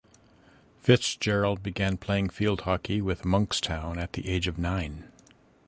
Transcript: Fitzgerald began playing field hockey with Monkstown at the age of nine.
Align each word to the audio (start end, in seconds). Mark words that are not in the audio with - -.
Fitzgerald 0.79 1.61
began 1.61 1.95
playing 1.95 2.29
field 2.29 2.61
hockey 2.61 3.01
with 3.03 3.23
Monkstown 3.23 3.99
at 3.99 4.13
the 4.13 4.27
age 4.27 4.47
of 4.47 4.57
nine. 4.57 5.11